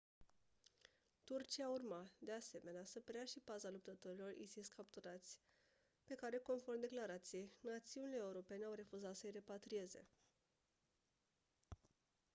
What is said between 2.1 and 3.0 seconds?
de asemenea să